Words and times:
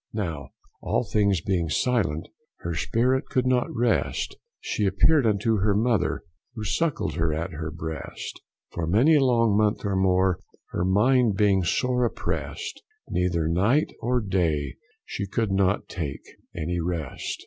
Now 0.13 0.49
all 0.81 1.03
things 1.03 1.41
being 1.41 1.69
silent, 1.69 2.27
her 2.61 2.73
spirit 2.73 3.25
could 3.29 3.45
not 3.45 3.67
rest, 3.69 4.35
She 4.59 4.87
appeared 4.87 5.27
unto 5.27 5.57
her 5.57 5.75
mother, 5.75 6.23
who 6.55 6.63
suckled 6.63 7.13
her 7.17 7.31
at 7.35 7.51
her 7.51 7.69
breast; 7.69 8.41
For 8.71 8.87
many 8.87 9.17
a 9.17 9.23
long 9.23 9.55
month 9.55 9.85
or 9.85 9.95
more, 9.95 10.39
her 10.71 10.83
mind 10.85 11.35
being 11.37 11.61
sore 11.63 12.03
oppress'd, 12.03 12.81
Neither 13.11 13.47
night 13.47 13.91
or 13.99 14.21
day 14.21 14.77
she 15.05 15.27
could 15.27 15.51
not 15.51 15.87
take 15.87 16.25
any 16.55 16.79
rest. 16.79 17.39